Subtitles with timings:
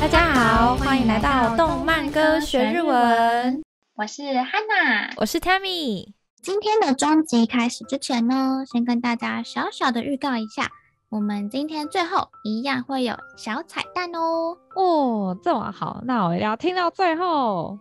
[0.00, 3.62] 大家好，欢迎来到动漫歌学日文。
[3.96, 6.12] 我是 Hanna，我是 Tammy。
[6.40, 10.70] 今天的专辑开始之前呢，先跟大家小小的预告一下，
[11.08, 14.56] 我们今天最后一样会有小彩蛋哦。
[14.76, 17.76] 哦，这么好，那我要听到最后。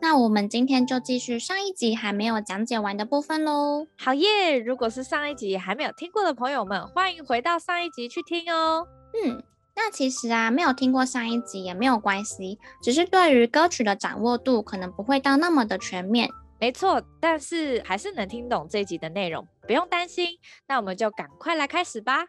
[0.00, 3.86] 那我们今天就继续上一集还没有讲解完的部分喽。
[3.98, 4.58] 好耶！
[4.58, 8.86] 如果是上一集还没有听过的朋友们，欢迎回到上一集去听哦。
[9.24, 9.42] 嗯，
[9.75, 16.29] 那其实啊，没有听过上一集也没有关系，只是对于歌曲的掌握度可能不会到那么的全面。
[16.59, 20.27] 没错，但是还是能听懂这一集的内容，不用担心。
[20.67, 22.25] 那我们就赶快来开始吧。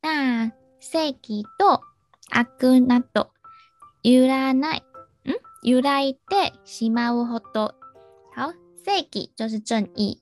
[0.00, 1.80] 那正义と
[2.30, 3.28] 悪など
[4.02, 4.82] 揺らない，
[5.24, 7.75] 嗯，揺らいでしまうほど。
[8.86, 10.20] 好，正义就是正义，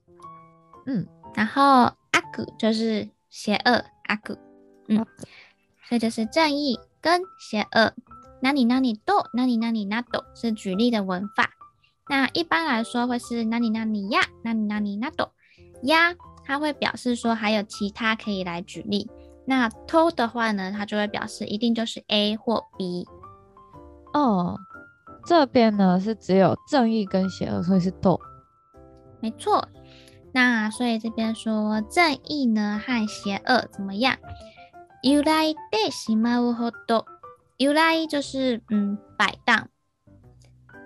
[0.85, 4.37] 嗯，然后悪就是邪恶，悪，
[4.87, 5.05] 嗯，
[5.87, 7.93] 所以就是正义跟邪恶。
[8.43, 11.47] なになにとなになになど是举例的文法。
[12.07, 15.29] 那一般来说会是なになにやなになになど，
[15.83, 19.07] 呀，它会表示说还有其他可以来举例。
[19.45, 23.07] 那と的话呢，它就会表示一定就是 A 或 B。
[24.13, 24.57] 哦，
[25.23, 28.19] 这边呢是只有正义跟邪恶，所以是と。
[29.25, 29.67] 没错。
[30.33, 34.17] 那所以这边说正义呢和邪恶怎么样？
[35.03, 37.05] 揺らいでしまうほど。
[37.57, 39.67] 揺らい就是嗯摆荡，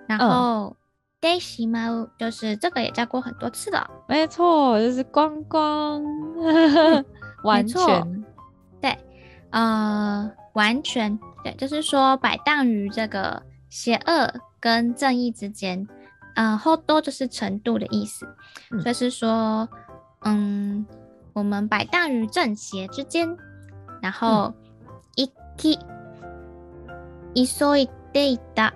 [0.06, 0.26] 然后。
[0.26, 0.76] 哦
[1.18, 6.04] でしまう就是这个也教过很多次了，没错，就是光光，
[7.42, 8.24] 完全，
[8.80, 8.96] 对，
[9.50, 15.88] 呃，完全对，就是说摆荡于这个邪恶跟正义之间，
[16.34, 18.26] 呃，ほど就是程度的意思，
[18.70, 19.68] 嗯、所以是说，
[20.20, 20.84] 嗯，
[21.32, 23.36] 我们摆荡于正邪之间，
[24.02, 24.52] 然后
[25.14, 25.78] 一気
[27.34, 27.46] 急
[27.76, 28.72] いでいた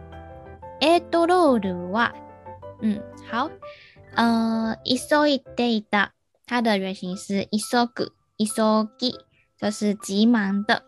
[0.80, 2.12] エトロールは。
[2.80, 3.50] 嗯，好，
[4.16, 4.96] 呃，急
[5.28, 6.12] いでいた，
[6.46, 7.58] 它的原型是急
[7.94, 9.14] ぐ、急ぎ，
[9.58, 10.82] 就是急忙的。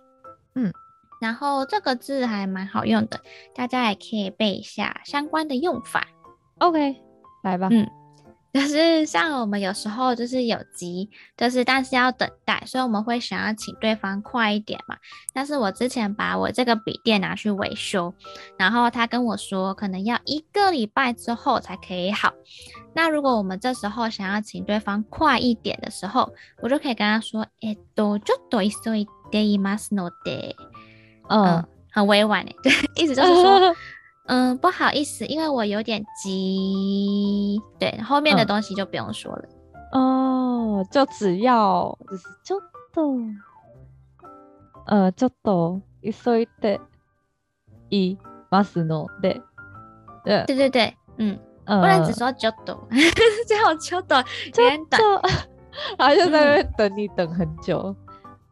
[0.54, 0.72] 嗯，
[1.20, 3.20] 然后这个字还蛮好用的，
[3.54, 6.08] 大家也可以背一下相关的用法。
[6.58, 6.96] OK，
[7.42, 7.68] 来吧。
[7.70, 7.88] 嗯。
[8.52, 11.08] 就是像我们有时候就是有急，
[11.38, 14.94] 就是但是要等待，所以我们会想要请对方快一点嘛。
[15.32, 18.12] 但是我之前把我这个笔电拿去维修，
[18.58, 22.30] 然后他跟我说可能要一个礼拜之后才可以好。
[22.94, 26.30] 那如果我们这时候想要请对方快一点的时候，
[26.60, 30.54] 我就可以跟他说：“えっと、ちょっと急いでいますので。”
[31.30, 32.70] 嗯，很委婉诶，对，
[33.02, 33.74] 意思就是说。
[34.26, 37.60] 嗯，不好意思，因为我有点急。
[37.78, 39.48] 对，后面的东西就不用说了。
[39.92, 42.62] 嗯、哦，就只要就是ちょっ
[42.94, 43.18] と，
[44.86, 46.80] 呃，ちょっと急いで
[47.90, 48.16] い
[48.50, 49.42] ますので。
[50.24, 52.86] 对对对对，嗯，呃、不能只说ちょっと，
[53.48, 54.14] 最后ちょっと
[54.46, 55.20] 有点短，
[55.98, 57.94] 然后就在那边等你等很久，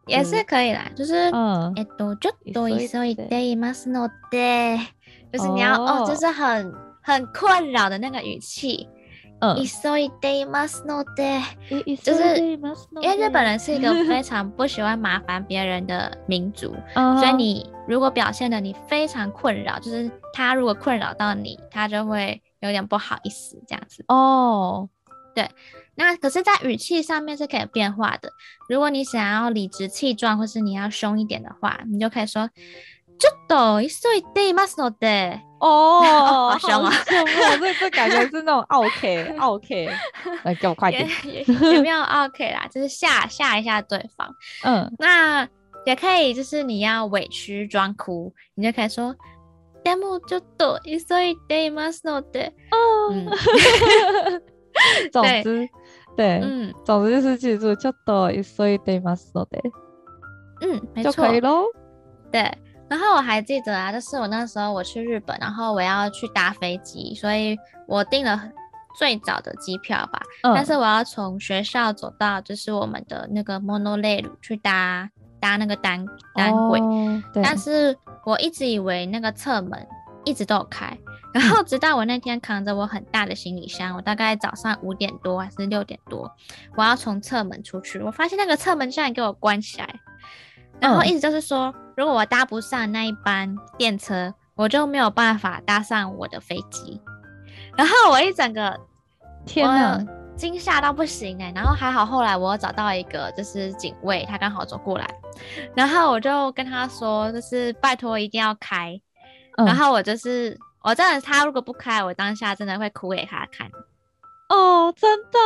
[0.05, 0.91] 也是可以啦。
[0.95, 4.77] 就是，嗯，えっと、ちょっと急いでいますので。
[5.35, 8.87] 就是你要哦，哦，就是很很困扰的那个语气，
[9.39, 11.41] 嗯，急いでいますので，
[12.03, 24.03] 就是因为日本人是一个非常不喜欢麻烦别人的民族， 嗯，所以你如果表现的你非常困扰，就是他如果困扰到你，他就会有点不好意思这样子。
[24.09, 24.89] 哦，
[25.33, 25.49] 对，
[25.95, 28.29] 那可是，在语气上面是可以变化的。
[28.69, 32.49] 如果你想要理直气壮，或是你要凶一点的话，你就可以说。
[33.17, 36.91] ちょっと急いでいますので哦，好 凶啊！
[37.05, 39.91] 这这感觉是那种 OK OK，
[40.43, 41.07] 来给我快点，
[41.75, 42.67] 有没有 OK 啦？
[42.71, 44.27] 就是吓吓一下对方。
[44.63, 45.47] 嗯，那
[45.85, 49.15] 也可以，就是你要委屈装哭，你就可以说
[49.83, 53.13] でもちょっと急いでいますので哦。
[55.11, 55.69] 总之，
[56.17, 59.61] 对，嗯，总之就是记住ちょっと急いでいますので，
[60.61, 61.67] 嗯，没错，就可以喽。
[62.31, 62.51] 对。
[62.88, 68.40] 然后我还记得啊，就是我那时候我去日本，然后我要去搭飞机，所以我订了
[68.96, 70.20] 最早的机票吧。
[70.42, 75.10] 嗯、但是我要从学校走到就是我们的那个 monorail 去搭
[75.40, 79.86] 搭那个单单轨，哦、但是我一直以为那个侧门
[80.24, 80.96] 一直都有开，
[81.34, 86.30] 然后直到我那天扛着我很大的行李箱，我大概早上五点多还是六点多，
[86.76, 90.00] 我要从侧门出去，我发现那个侧门竟然给我关起来。
[90.80, 97.00] 然后意思就是说，嗯、如果我搭不上那一班电车，我就没有办法搭上我的飞机。
[97.76, 98.78] 然后我一整个，
[99.44, 100.04] 天哪！
[100.36, 105.08] 惊吓到不行哎、欸，然后还好后来我找到一个就是警卫，他刚好走过来，
[105.74, 109.00] 然后我就跟他说，就是拜托一定要开，
[109.56, 113.70] 嗯、然后我就是我真的他如果不开，我当下真的会哭给他看。
[114.50, 115.38] 哦，真的，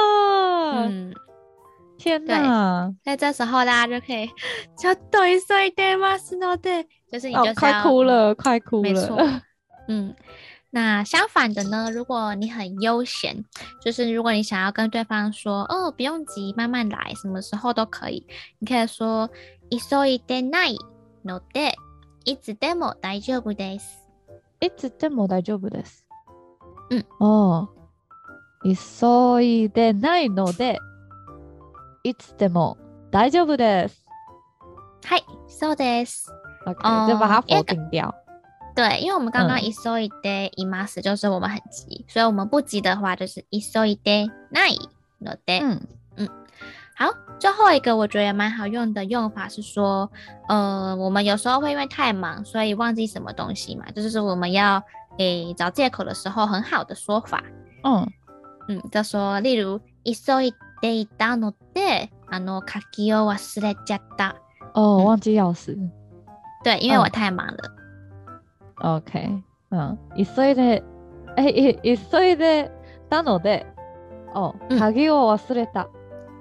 [0.74, 1.14] 嗯，
[1.99, 2.93] 天哪！
[3.03, 4.27] 在这时候大家就可以
[4.77, 6.17] 就对对对吗？
[6.17, 9.41] 是喏，对，就是你就是、哦、快哭了，快哭了，没错，
[9.87, 10.15] 嗯。
[10.71, 11.89] 那相反的呢？
[11.89, 13.45] 如果你很悠闲，
[13.81, 18.27] 就是如果你想要跟对方说，哦，不用急，慢慢来，什么时候都可以。
[18.59, 19.29] 你可以说，
[19.69, 20.77] 急いでない
[21.23, 21.75] ので、
[22.25, 23.85] いつでも大丈夫です。
[24.59, 26.03] いつでも大丈夫です。
[26.89, 27.69] 嗯，哦，
[28.65, 30.77] 急いでないので、
[32.03, 32.77] いつでも
[33.11, 34.05] 大丈夫です。
[35.05, 36.31] はい、そうです。
[36.65, 38.13] OK，就把它否定掉。
[38.75, 44.77] 对，因为我们刚刚急いでいます，就是我们很急，嗯、所以我们不急的话就是急いでない
[45.21, 45.61] ので。
[45.61, 45.79] 嗯
[46.17, 46.29] 嗯，
[46.97, 50.09] 好，最后一个我觉得也蛮好用的用法是说，
[50.49, 54.83] 呃，我们有时候会因为太忙，所以忘记什么东西嘛，就是我们要
[55.19, 57.43] 诶找借口的时候，很好的说法。
[57.83, 58.05] 嗯
[58.67, 64.35] 嗯，就说例如急い でいたので、あの键を忘れちゃった。
[64.73, 65.77] 哦，忘记钥匙。
[66.63, 67.71] 对，因为我太忙了。
[67.71, 67.75] 嗯
[68.77, 70.83] OK，嗯，急いで、
[71.37, 72.71] え、急いで
[73.09, 73.65] たので、
[74.33, 75.87] 哦，键を忘れた。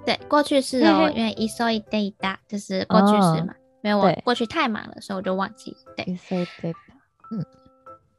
[0.04, 5.76] 对，过去式哦，因为急いでいた就是过去式嘛，因为我过去太忙了，所以我就忘记。
[5.96, 6.76] 对，急いでた。
[7.30, 7.44] 嗯，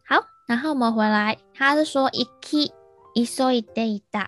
[0.08, 2.72] 好，然后我们回来，他是说生き、
[3.14, 4.28] 急いでいた，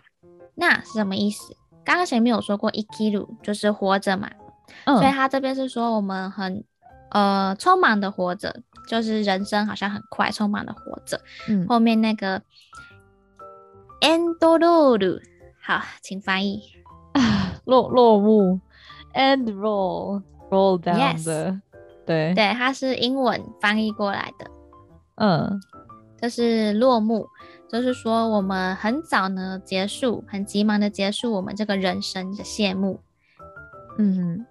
[0.56, 1.56] 那是什么意思？
[1.85, 4.31] 刚刚前面有说过，ikiru 就是活着嘛，
[4.85, 6.65] 所以他这边是说我们很
[7.11, 8.63] 呃匆忙的活着。
[8.89, 11.21] 就是人生好像很快，匆忙的活着。
[11.49, 12.43] 嗯，后面那个
[14.01, 15.23] end roll，
[15.61, 16.61] 好，请翻译。
[17.65, 18.59] 落落幕
[19.15, 20.21] ，end roll
[20.51, 21.61] roll down 的，yes.
[22.05, 24.51] 对对，它是英文翻译过来的。
[25.15, 25.61] 嗯，
[26.21, 27.29] 就是落幕，
[27.72, 33.00] 就是说我们很早呢结束，很急忙的结束我们这个人生的谢幕。
[33.98, 34.46] 嗯。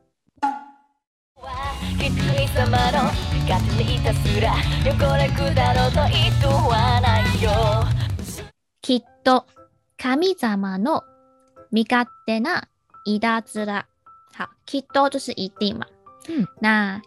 [8.82, 9.46] きっと
[9.96, 11.02] 神様の
[11.70, 12.68] 身胜手な
[13.04, 13.86] いたずら。
[14.34, 15.86] 好，きっと就是一定嘛。
[16.28, 17.00] 嗯，那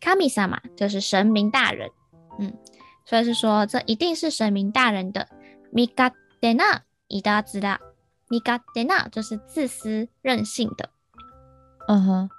[0.00, 1.90] 神様就是神明大人。
[2.38, 2.52] 嗯，
[3.04, 5.26] 所以是说这一定是神明大人的
[5.74, 7.78] 身胜手ないたずら。
[8.30, 10.90] 身胜手な就是自私任性的。
[11.88, 12.30] 嗯哼。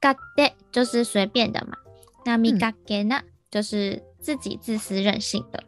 [0.00, 1.76] 胜手就是随便的嘛，
[2.24, 5.62] 那身胜手な就是自己自私任性的。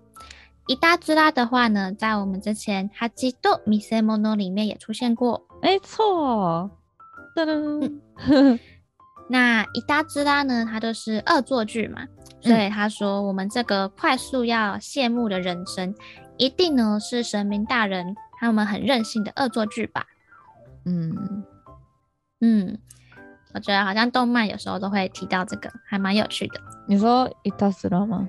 [0.68, 5.46] いたずら的话呢，在我们之前《耻と见せ物》里面也出现过。
[5.62, 6.70] 没错，
[7.36, 8.00] 噔噔。
[8.28, 8.58] 嗯、
[9.28, 12.06] 那いたずら呢，它就是恶作剧嘛，
[12.40, 15.94] 所以他说我们这个快速要谢幕的人生，
[16.40, 20.06] 一定呢是神明大人他们很任性的恶作剧吧？
[20.84, 21.44] 嗯
[22.40, 22.78] 嗯。
[23.54, 26.60] 我觉得好像动漫有时候都会提到这个，还蛮有趣的。
[26.86, 28.28] 你说いたずら吗？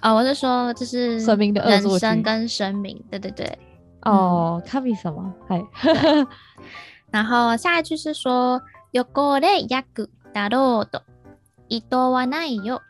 [0.00, 3.58] 哦，我是说就是神明的人生跟神明，对对对。
[4.00, 5.62] 哦，神様，嗨。
[7.10, 8.62] 然后下一句是说
[8.92, 11.02] 汚れ役だろうと
[11.68, 12.80] 意図はないよ。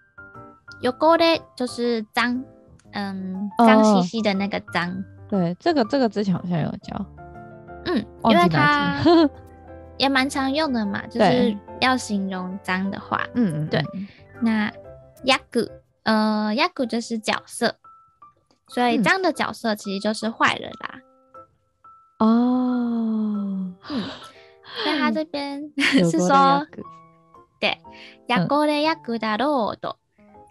[0.81, 2.45] 汚れ就是脏，
[2.93, 4.91] 嗯，脏兮兮的那个脏。
[4.91, 7.07] 哦、对，这个这个之前好像有教。
[7.87, 9.01] 嗯，因为它。
[9.97, 13.25] 也蛮常用的嘛， 就是要形容脏的话。
[13.35, 13.81] 嗯嗯，对。
[14.41, 14.69] 那
[15.25, 15.71] ヤク，
[16.03, 17.77] 呃，ヤク就是角色，
[18.67, 21.01] 所以脏的角色其实就是坏人啦。
[22.19, 22.27] 哦，
[23.89, 24.05] 嗯，
[24.85, 26.67] 那他这边 是说，
[27.61, 27.79] 对，
[28.27, 29.95] 汚れ役だろうと，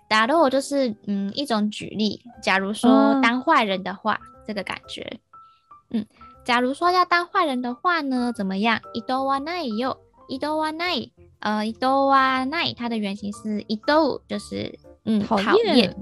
[0.09, 5.19] だろう就是嗯一种举例，假如说当坏人的话，这个感觉，
[5.89, 6.05] 嗯。
[6.45, 8.81] 假如说要当坏人的话呢，怎么样？
[8.93, 9.95] 意図はないよ，
[10.27, 15.95] 意图はない，呃，意图はない，它的原型是意图，就是嗯讨厌，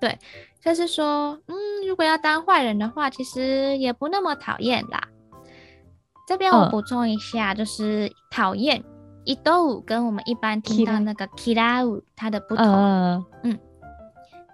[0.00, 0.16] 对，
[0.64, 5.08] 就是说，嗯，如果要当坏人的话，其实也不那么讨厌啦。
[6.26, 8.82] 这边我补充一下，就是讨厌，
[9.26, 13.58] 意图跟我们一般听到那个嫌う它的不同，嗯，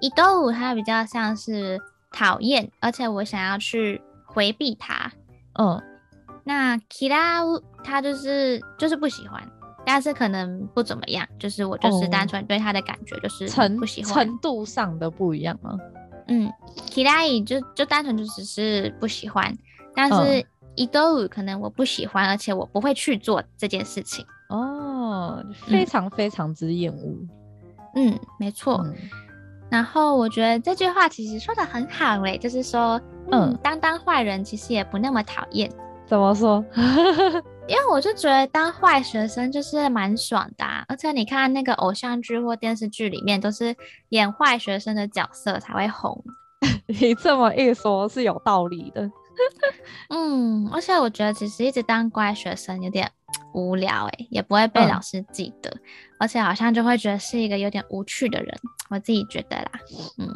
[0.00, 1.80] 意图它比较像是
[2.12, 5.11] 讨厌，而且我想要去回避它。
[5.54, 5.82] 嗯，
[6.44, 9.42] 那キラウ他就是就是不喜欢，
[9.87, 15.78] 但是可能不怎么样，就是我就是单纯对他的感觉就是不喜欢，程程度上的不一样吗？
[16.28, 16.52] 嗯，
[16.90, 19.56] キライ就就单纯就只是不喜欢，
[19.94, 24.25] 但是 一都可能我不喜欢，而且我不会去做这件事情。
[24.55, 27.17] 哦，非常非常之厌恶。
[27.95, 28.81] 嗯，没错。
[28.86, 28.93] 嗯、
[29.69, 35.72] 然后我觉得这句话其实说的很好诶，就是说，嗯，嗯当当坏人其实也不那么讨厌。
[36.05, 36.63] 怎么说？
[37.65, 43.75] 因为我就觉得当坏学生就是蛮爽的，啊，而且你看那个偶像剧或电视剧里面都是
[44.10, 46.24] 演坏学生的角色才会红。
[46.88, 49.10] 你这么一说，是有道理的。
[50.09, 53.09] 嗯，而且我觉得其实一直当乖学生有点
[53.53, 55.79] 无聊诶，也不会被老师记得，嗯、
[56.19, 58.55] 而且好像就会觉得是一个有点无趣的人。
[58.89, 59.71] 我自己觉得啦，
[60.17, 60.27] 嗯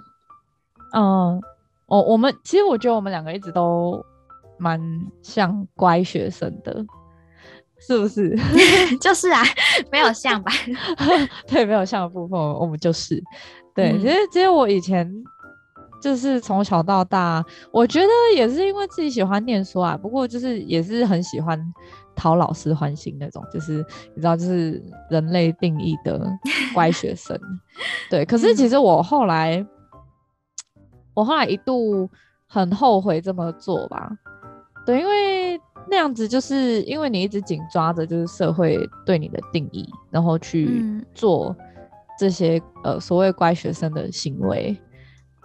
[0.93, 1.41] 嗯，
[1.87, 4.03] 我我们其实我觉得我们两个一直都
[4.57, 4.79] 蛮
[5.21, 6.85] 像乖学生的。
[7.79, 8.35] 是不是？
[8.99, 9.43] 就是啊，
[9.91, 10.51] 没有像吧？
[11.47, 13.23] 对，没有像的部分，我们就是。
[13.75, 15.07] 对，嗯、其实其实我以前
[16.01, 19.97] 就是从小到大，我觉得也是因为自己喜欢念书啊。
[19.97, 21.59] 不过就是也是很喜欢
[22.15, 23.85] 讨老师欢心那种，就是
[24.15, 26.27] 你知道，就是人类定义的
[26.73, 27.39] 乖学生。
[28.09, 29.67] 对，可是其实我后来，嗯、
[31.13, 32.09] 我后来一度
[32.47, 34.11] 很后悔这么做吧。
[34.85, 35.59] 对，因为。
[35.89, 41.55] 那样子就是因为你一直紧抓着就是社会对你的定义，然后去做
[42.19, 44.77] 这些、嗯、呃所谓乖学生的行为，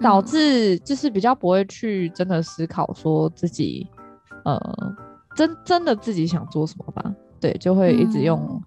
[0.02, 3.86] 导致就是比较不会去真的思考说自己
[4.44, 4.60] 呃
[5.36, 7.14] 真真的自己想做什么吧？
[7.40, 8.62] 对，就会一直用、嗯、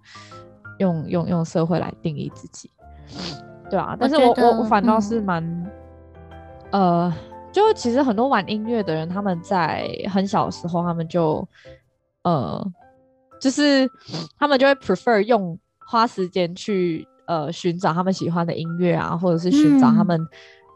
[0.78, 2.70] 用用用社会来定义自己，
[3.70, 3.96] 对啊。
[3.98, 5.44] 但是我我我反倒是蛮、
[6.72, 7.14] 嗯、呃。
[7.52, 11.48] 就其实很多玩音乐的人，他们在很小的时候，他们就
[12.22, 12.62] 呃，
[13.40, 13.88] 就是
[14.38, 20.20] 他们就会 prefer 用花时间去呃寻找他们喜欢的音乐啊，或者是寻找他们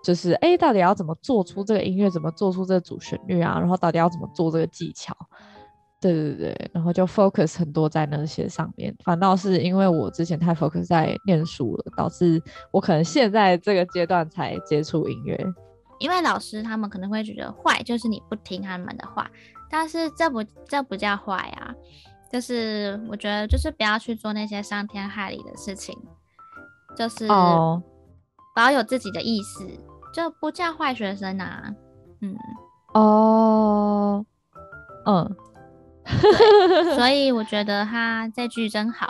[0.02, 5.14] 就是哎、到底要怎么做出这个音乐，怎么做出这个主旋律啊，然后到底要怎么做这个技巧，
[6.00, 8.94] 对对对，然后就 focus 很多在那些上面。
[9.04, 15.38] 反倒是因为我之前太 focus 在念书了，导致我可能现在这个阶段才接触音乐。
[15.98, 19.30] 因为老师他们可能会觉得坏，就是你不听他们的话，
[19.70, 21.74] 但是这不这不叫坏啊，
[22.32, 25.94] 就是我觉得就是不要去做那些伤天害理的事情，
[26.96, 27.28] 就是
[28.56, 29.68] 保有自己的意思，
[30.13, 31.73] 就不叫坏学生啊。
[32.21, 32.35] 嗯，
[32.93, 34.25] 哦，
[35.05, 35.35] 嗯，
[36.95, 39.09] 所以我觉得他这句真好。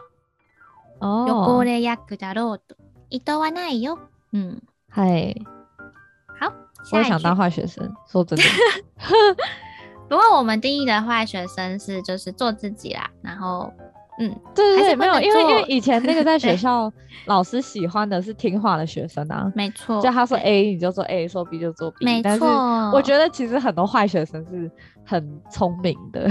[0.99, 2.75] 哦，汚れ役だろうと
[3.09, 3.97] 意図はないよ。
[4.31, 5.35] 嗯，嗨。
[6.91, 8.43] 我也想当坏学生，说真的。
[10.07, 13.73] 不过我们定义的坏学生是就是做自己啦，然后
[14.22, 16.92] 嗯，对对对，没有，因为因为以前那个在学校
[17.24, 22.22] 老师喜欢的是听话的学生啊，没错，就他说 A 你就做 A，说 B 就做 B，没错。
[22.24, 22.44] 但是
[22.94, 24.70] 我觉得其实很多坏学生是
[25.06, 26.28] 很聪明的，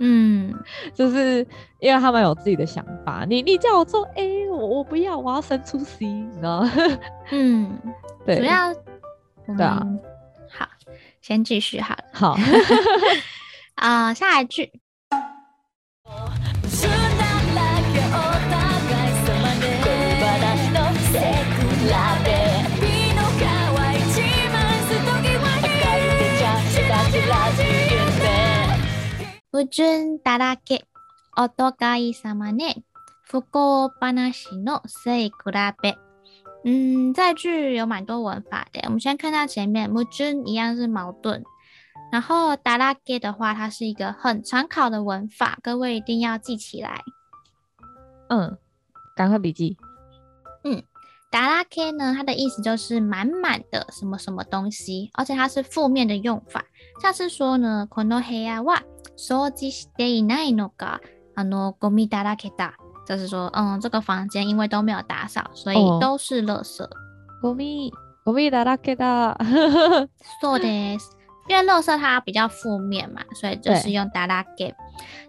[0.00, 0.54] 嗯，
[0.94, 1.46] 就是
[1.80, 3.26] 因为他们有自己的想法。
[3.28, 6.72] 你你叫我做 A，我我不要，我要生出 C，你知道吗？
[7.30, 7.78] 嗯，
[8.24, 8.72] 对，主要。
[9.56, 9.86] 对啊，
[10.50, 10.66] 好，
[11.20, 12.04] 先继续好了。
[12.12, 12.36] 好，
[13.76, 14.70] 啊、 呃，下一句。
[29.57, 30.83] 不准打拉给
[31.35, 32.83] お互いさまね、
[33.25, 34.31] 不幸话の
[35.03, 35.33] 背比
[35.81, 35.97] べ。
[36.65, 38.81] 嗯，这句有蛮多文法的。
[38.85, 41.43] 我们先看到前面，矛盾一样是矛盾。
[42.11, 47.03] 然后だらけ的话，它是一个很常考的文法，各位一定要记起来。
[48.29, 48.57] 嗯，
[49.15, 49.77] 赶快笔记。
[50.63, 50.83] 嗯，
[51.31, 56.63] だらけ呢，它的意思就是满满的什么什么东西，而且它是负面的用法。
[57.01, 58.83] 像是说呢，この部屋は
[59.15, 61.01] 扫除していないのか、
[61.35, 62.73] あのゴミだらけだ。
[63.05, 66.87] 就是说，嗯，这个房间因为都没有打扫，所以都是垃圾。
[67.41, 67.91] ゴミ、
[68.25, 69.35] ゴミだらけだ。
[70.41, 71.09] そうです。
[71.49, 74.73] 因为垃圾它比较负面嘛，所以就是用だらけ。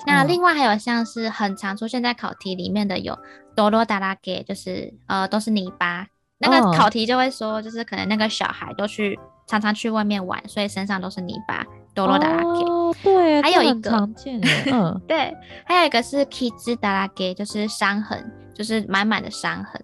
[0.06, 3.18] 那另外还有像是很常出现在考题里面的有
[3.56, 6.06] 泥だらけ，就是呃都是泥巴。
[6.38, 11.64] 那个考题就会说，就是可能那个小孩都去 常常去外面玩，所以身上都是泥巴。
[11.96, 15.32] 哦，对，还有一个常见的， 嗯，对，
[15.64, 19.80] 还有一个是伤だらけ，就是伤痕，就是满满的伤痕。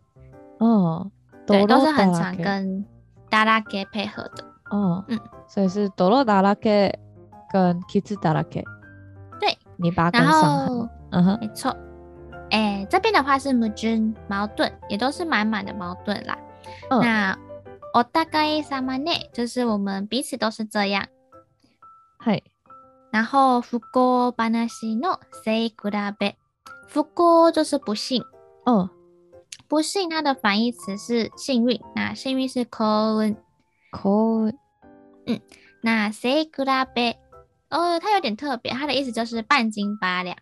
[0.59, 1.09] 哦，
[1.47, 2.85] 对，都是很常跟
[3.31, 4.45] だらけ配合的。
[4.73, 6.95] 哦，嗯，所以是泥だらけ
[7.53, 8.65] 跟伤だらけ。
[9.39, 10.89] 对，泥巴跟伤痕。
[11.13, 11.77] 嗯哼，没错。
[12.51, 16.37] 哎，这边的话是矛盾，矛盾，也都是满满的矛盾啦。
[16.91, 17.39] 那
[17.95, 21.09] お互いさまね，就是我们彼此都是这样。
[22.19, 22.43] 嗨，
[23.11, 26.35] 然后不幸话の背比べ，
[26.93, 28.23] 不幸就是不幸。
[28.65, 28.89] 嗯，
[29.69, 33.37] 不幸它的反义词是幸运，那幸运是幸运。
[33.93, 34.59] 幸运。
[35.27, 35.41] 嗯，
[35.83, 37.17] 那背比べ，
[37.71, 40.37] 哦，它有点特别，它的意思就是半斤八两。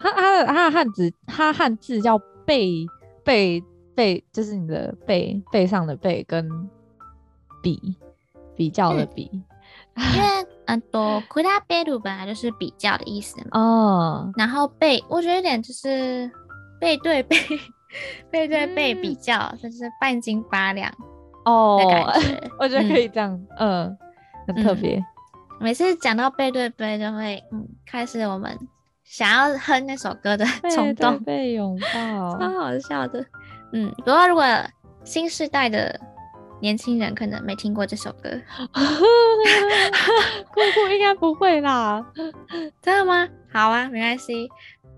[0.00, 2.86] 它它的它的汉字，它汉字叫背
[3.24, 3.62] 背
[3.95, 6.49] 背，就是你的背背上的背跟
[7.61, 7.97] 比
[8.55, 9.29] 比较的比。
[9.33, 9.43] 嗯
[9.95, 10.27] 因为
[10.65, 13.59] 嗯， 多比べる本来就是比较的意思嘛。
[13.59, 14.31] 哦。
[14.35, 16.29] 然后背，我觉得有点就是
[16.79, 17.37] 背对背，
[18.31, 20.91] 背对背比较，就、嗯、是半斤八两
[21.45, 22.49] 哦的感觉、哦。
[22.59, 23.97] 我觉得可以这样，嗯，嗯
[24.47, 25.05] 很特别、嗯。
[25.59, 28.57] 每次讲到背对背，就会嗯开始我们
[29.03, 31.23] 想要哼那首歌的冲动。
[31.23, 33.23] 被拥抱，超好笑的。
[33.72, 34.44] 嗯，不过如果
[35.04, 36.00] 新时代的。
[36.60, 38.30] 年轻人可能没听过这首歌，
[40.52, 42.04] 姑姑应该不会啦，
[42.82, 43.28] 真的吗？
[43.52, 44.48] 好啊，没关系。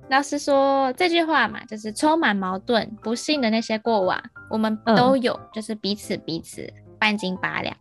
[0.09, 6.67] 老实说这句话嘛，就是充满矛盾、不幸的那些过往，我们都有，嗯、就是彼此彼此
[6.99, 7.77] 半斤八两。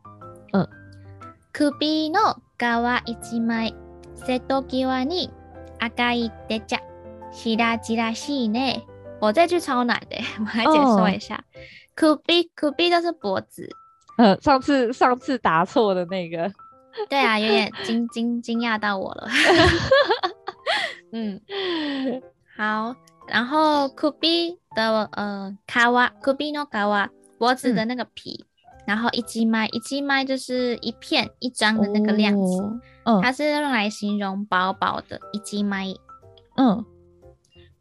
[0.51, 0.67] 嗯。
[1.53, 3.73] 首の皮一枚、
[4.13, 5.29] 瀬戸际に
[5.79, 6.81] 赤い手帐、
[7.31, 8.83] 白々しいね。
[9.24, 11.36] 我这句超难的， 我来解说一下。
[11.36, 11.44] 哦
[11.96, 13.68] 苦逼苦逼就是脖子，
[14.18, 16.50] 呃，上次上次答错的那个，
[17.08, 19.28] 对啊，有点 惊惊惊讶到我了，
[21.12, 21.40] 嗯，
[22.56, 22.96] 好，
[23.28, 28.44] 然后苦逼的呃卡哇苦逼诺卡哇脖子的那个皮，
[28.78, 32.60] 嗯、然后一击麦一击麦就是一片一张的那个量词，
[33.04, 35.94] 哦、它是用来形容薄薄的一击麦，
[36.56, 36.84] 嗯，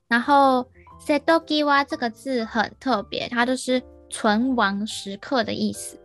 [0.07, 0.67] 然后
[1.02, 3.82] 瀬戸际这个字很特别，它就是。
[4.10, 6.00] 存亡时刻的意思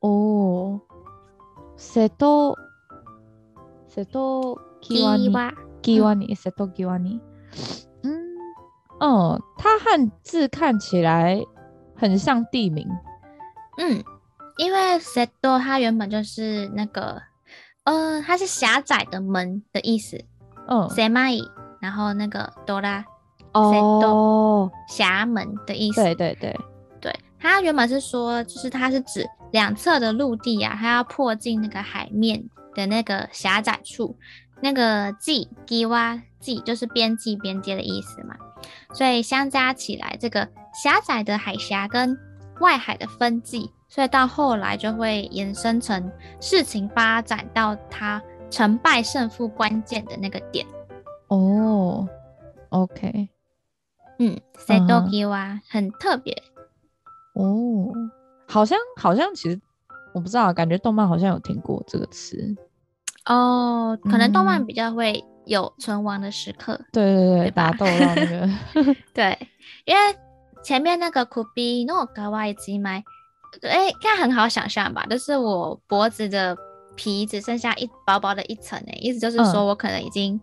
[0.00, 0.78] 哦。
[1.78, 2.54] 瀬戸
[3.88, 5.30] 瀬戸际に
[5.80, 7.18] 际に瀬戸际に，
[8.02, 8.36] 嗯，
[9.00, 11.42] 哦，它汉字看起来
[11.96, 12.86] 很像地名。
[13.78, 14.04] 嗯，
[14.58, 17.22] 因为瀬戸它原本就是那个，
[17.84, 20.22] 呃，它是狭窄的门的意思。
[20.68, 21.42] 嗯，狭い，
[21.80, 23.04] 然后那个ドラ，
[23.53, 26.03] 瀬戸狭门的意思。
[26.03, 26.55] 对对对。
[27.01, 32.43] 对，它原本是说，就是它是指两侧的陆地啊，它要破进那个海面
[32.75, 34.15] 的那个狭窄处，
[34.61, 38.35] 那个际际哇际就是边际边界的意思嘛。
[38.93, 42.17] 所以相加起来，这个狭窄的海峡跟
[42.59, 50.65] 外海的分际，所以到后来就会延伸成事情发展到它成败胜负关键的那个点。
[51.29, 52.05] 哦
[52.69, 53.29] ，OK，
[54.19, 56.33] 嗯，s e d o k i w a 很特别。
[57.33, 57.91] 哦，
[58.47, 59.59] 好像好像其实
[60.13, 62.55] 我不知道，感觉动漫好像有听过这个词。
[63.25, 68.49] 哦，可能动漫比较会有存亡的时刻，对对对，打斗到那个，
[69.13, 69.37] 对，
[69.85, 70.01] 因为
[70.63, 73.03] 前面那个首の皮一枚，
[73.61, 76.57] 哎，应该很好想象吧，就是我脖子的
[76.95, 80.41] 皮只剩下一薄薄的一层，哎，意思就是说我可能已经，嗯、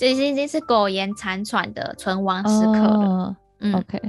[0.00, 4.00] 已经已经是苟延残喘的存亡时刻了，哦、嗯，OK。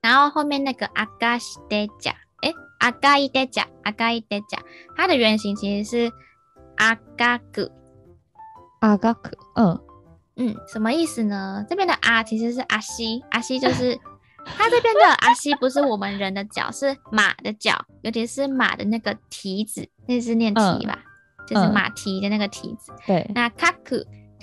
[0.00, 4.58] 然后后面那个阿嘎西德甲，哎，阿嘎伊德甲，阿嘎伊德甲，
[4.96, 6.12] 它的原型其实是
[6.76, 7.70] 阿嘎古，
[8.80, 9.80] 阿嘎古，嗯。
[10.40, 11.66] 嗯，什么意思呢？
[11.68, 13.98] 这边的阿其实是阿西，阿西就是
[14.44, 20.96] 它这边的阿西，不是我们人的脚，是马的脚，尤其是马的那个蹄子，那是念蹄吧，
[21.38, 22.92] 嗯、就是马蹄的那个蹄子。
[22.92, 23.96] 嗯、对，那卡古，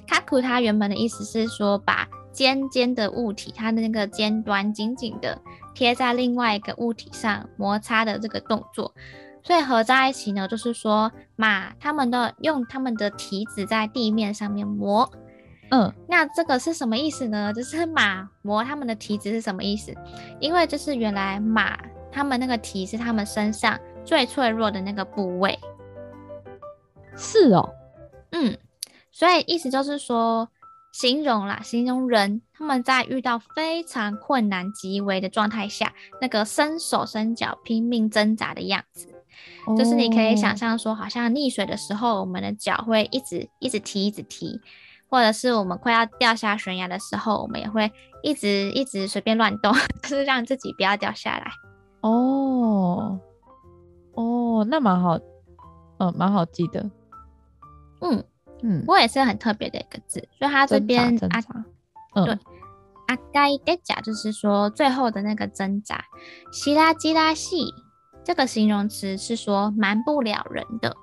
[0.07, 2.07] 卡库它原本的意思是说把。
[2.35, 5.39] 尖尖的物体，它的那个尖端紧紧的
[5.73, 8.93] 贴在另外一个物体上摩擦的这个动作，
[9.41, 15.09] 所以合在一起呢，就是说马它们的用它们的蹄子在地面上面磨。
[15.71, 17.53] 嗯，那这个是什么意思呢？
[17.53, 19.93] 就是马磨它们的蹄子是什么意思？
[20.41, 21.79] 因为就是原来马
[22.11, 25.57] 它们那个蹄是它们身上最脆弱的那个部位。
[27.15, 27.69] 是哦，
[28.33, 28.57] 嗯，
[29.15, 30.49] 所以意思就是说。
[30.95, 39.09] 形容啦，形容人他们在遇到非常困难、极为的状态下，那个伸手伸脚拼命挣扎的样子，
[39.67, 44.57] 哦、就是你可以想象说，好像溺水的时候，我们的脚会一直一直踢，一直踢，
[45.09, 47.91] 或者是我们快要掉下悬崖的时候，我们也会
[48.23, 51.51] 一直一直随便乱动， 就是让自己不要掉下来。
[51.99, 53.19] 哦，
[54.13, 55.19] 哦，那蛮好，
[55.97, 56.89] 嗯，蛮好记得，
[57.99, 58.23] 嗯。
[58.63, 61.41] 嗯，我也是很特别的一个字，所以它这边啊，
[62.25, 62.37] 对，
[63.07, 66.03] 阿盖德甲就是说最后的那个挣扎。
[66.51, 67.73] 希拉基拉西
[68.23, 70.95] 这个形容词是说瞒不了人的，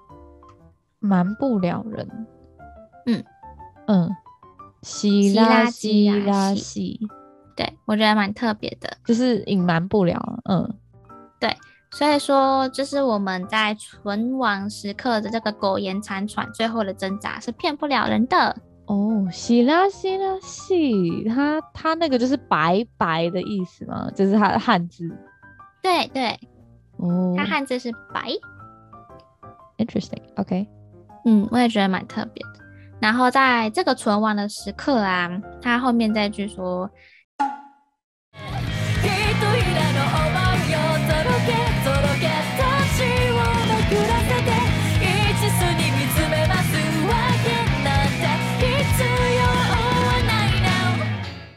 [0.99, 2.27] 瞒不了人。
[3.07, 3.25] 嗯。
[3.89, 4.09] 嗯，
[4.83, 7.01] 西拉基拉西，
[7.57, 10.41] 对我觉得蛮特别的，就是隐瞒不了。
[10.45, 10.79] 嗯，
[11.41, 11.55] 对，
[11.93, 18.57] 所以说就是我们在存亡时刻的这个苟延残喘，最后的挣扎是骗不了人的。
[18.87, 24.11] 哦，西拉西拉西，它它那个就是白白的意思吗？
[24.15, 25.07] 就是它的汉字。
[25.83, 26.39] 对对，
[26.97, 28.33] 哦，它汉字是白。
[29.77, 30.67] Interesting，OK，okay。
[31.27, 32.65] 嗯，我也觉得蛮特别的。
[33.01, 36.91] 然后在这个存亡的时刻啊，它后面再句说。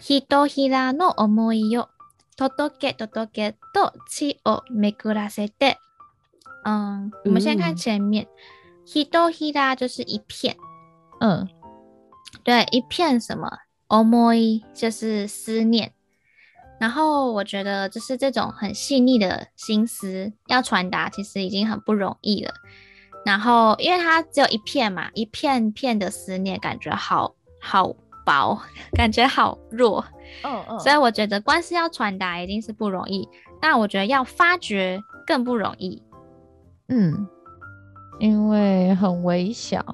[0.05, 1.89] ひとひらの思いを
[2.37, 5.77] 届け届けと血を巡らせて。
[6.65, 8.27] 嗯，我们先看前面。
[8.87, 10.57] ひとひら就是一片。
[11.21, 11.49] 嗯，
[12.45, 13.51] 对，一片什么？
[13.89, 15.93] 思い就是思念。
[16.79, 22.55] 然后我觉得就是这种很细腻的心思要传达，其实已经很不容易了。
[23.27, 27.95] 然后因为它只有一片嘛，一片片的思念，感觉好好。
[28.26, 28.60] 薄，
[28.94, 30.04] 感觉好弱，
[30.44, 33.30] 嗯嗯，所以我觉得关系要传达一定是不容易，
[33.62, 36.02] 那我觉得要发掘更不容易，
[36.90, 37.28] 嗯，
[38.20, 39.86] 因为很微小，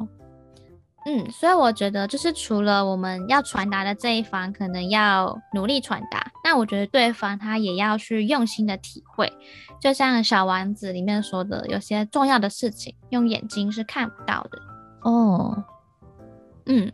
[1.06, 9.32] 嗯，所以我觉得就是除了我们要传达的这一方可能要努力传达，那我觉得对方他也要去用心的体会，
[9.82, 14.60] 就像小王子里面说的，有些重要的事情用眼睛是看不到的，
[15.02, 15.64] 哦。
[16.67, 16.91] 嗯，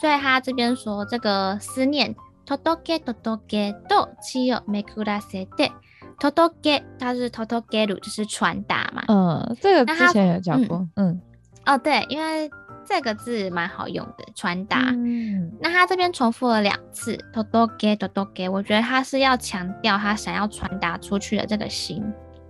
[0.00, 2.14] 所以他这边说这个思念，
[2.46, 5.72] トトゲトトゲと血を巡らせて，
[6.20, 9.04] トトゲ它是トトゲル，就是传达嘛。
[9.08, 10.86] 嗯，这个之前有讲过。
[10.96, 11.20] 嗯，嗯
[11.64, 12.50] 哦对，因为
[12.84, 14.78] 这个字蛮好用的，传达。
[14.94, 22.04] 嗯，那他这边重复了两次，トトゲトトゲ，我觉得他是要强调他想要传达出去的这个心，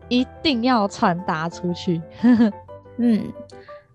[0.08, 2.02] 一定要传达出去。
[2.98, 3.32] 嗯。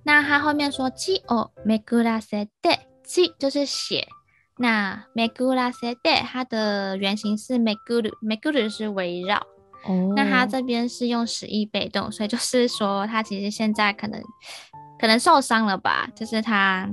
[0.05, 4.07] 那他后面说血を巡らせて，血就是血。
[4.57, 9.37] 那巡らせて它的原型是巡る，巡る是围绕。
[9.85, 10.13] 哦。
[10.15, 14.21] 那他这边是用使役被动，所以就是说他其实现在可能
[14.99, 16.89] 可能受伤了吧，就是他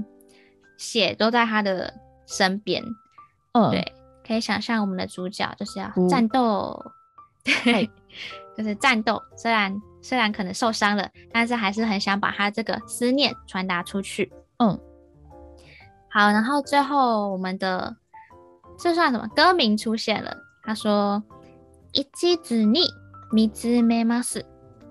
[0.77, 1.93] 血都在他的
[2.27, 2.83] 身边。
[3.53, 3.71] 嗯。
[3.71, 3.93] 对，
[4.27, 6.83] 可以想象我们的主角就是要战斗。
[7.45, 7.91] 嗯、对。
[8.57, 14.33] 就是战斗，虽然 虽然可能受伤了，但是还是很想把他这个思念传达出去。
[14.59, 14.79] 嗯，
[16.11, 17.97] 好，然后最后我们的
[18.79, 19.29] 这算什么？
[19.35, 22.03] 歌名出现了，他说：“一
[22.37, 22.89] 途に
[23.33, 24.45] 见つめます，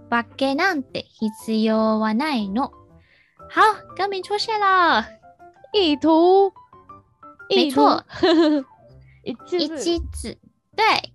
[0.10, 2.71] わけなんて必要はないの。”
[3.50, 3.62] 好，
[3.95, 5.06] 歌名出现了，
[5.73, 6.52] 意图，
[7.50, 8.04] 没错，
[9.23, 10.38] 一一途，
[10.76, 11.13] 对，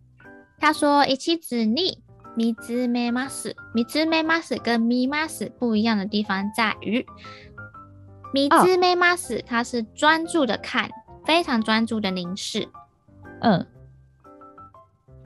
[0.58, 2.02] 他说一途に。
[2.36, 7.04] 见つめます，见つめます跟见ます不一样的地方在于，
[8.32, 10.88] 见つめます它是专注的看，
[11.26, 12.68] 非常专注的凝视。
[13.42, 13.66] 嗯，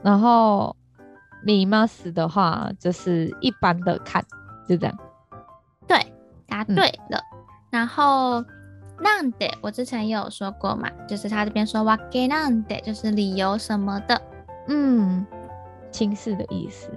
[0.03, 0.75] 然后
[1.47, 4.25] 见ます的话就是一般的看，
[4.69, 4.99] 就这样。
[5.87, 6.13] 对，
[6.49, 7.21] 答对了。
[7.21, 7.39] 嗯、
[7.71, 8.45] 然后
[9.01, 14.21] なんで我之前也有说过嘛，就是他这边说わけなんで就是理由什么的。
[14.67, 15.25] 嗯。
[15.91, 16.91] 轻视的意思，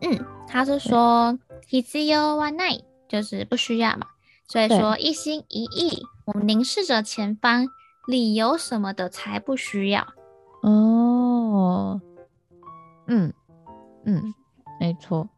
[0.00, 4.06] 嗯，他是说必要はない，就是不需要嘛，
[4.46, 7.66] 所以说一心一意，我们凝视着前方，
[8.06, 10.06] 理由什么的才不需要。
[10.62, 12.00] 哦，
[13.06, 13.32] 嗯
[14.04, 14.34] 嗯，
[14.78, 15.28] 没错，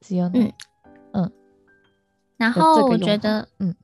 [0.00, 0.52] 必要嗯
[1.12, 1.30] 嗯，
[2.36, 3.74] 然后我觉得，嗯，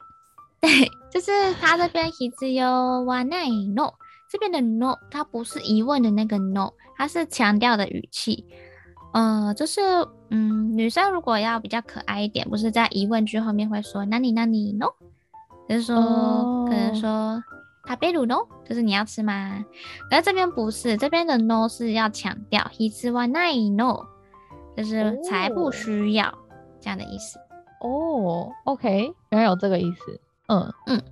[0.61, 3.93] 对，就是他这边必要はない no，
[4.31, 6.73] 这边的 no，它不是疑问的那个 no。
[6.97, 8.45] 它是强调的语气，
[9.13, 9.81] 呃，就是，
[10.31, 14.87] 嗯，女生如果要比较可爱一点，不是在疑问句后面会说哪里哪里 no，
[15.69, 17.43] 就是说、哦、可能说
[17.87, 19.65] 食べる no，就是你要吃吗？
[20.11, 24.05] 而这边不是，这边的 no 是要强调必要はない no，
[24.77, 26.39] 就是才不需要、哦、
[26.81, 27.39] 这样的意思。
[27.81, 31.03] 哦，OK，原来有这个意思，嗯嗯，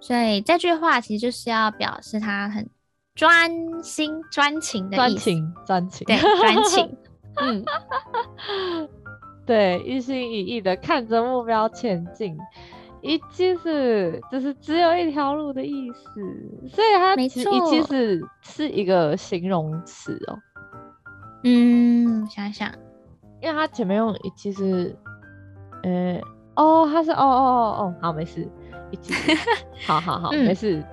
[0.00, 2.68] 所以这句话其实就是要表示他很。
[3.15, 3.49] 专
[3.81, 5.31] 心专情的意思，
[5.65, 6.97] 专情专情，对，专情，
[7.39, 7.65] 嗯，
[9.45, 12.37] 对，一心一意的看着目标前进，
[13.01, 20.37] 一其是就是只有一条路的意思，所以它其实一其实是一个形容词哦。
[21.43, 22.69] 嗯，想想，
[23.41, 24.93] 因为它前面用一其实，
[25.83, 26.19] 呃，
[26.55, 28.45] 哦，他是哦哦哦哦，好，没事，
[28.91, 29.13] 一起，
[29.87, 30.83] 好好好，没事，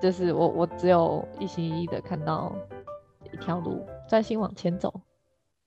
[0.00, 2.54] 就是我我只有一心一意的看到
[3.32, 4.92] 一条路，专心往前走，